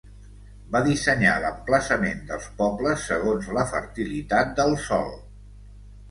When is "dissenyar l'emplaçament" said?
0.85-2.23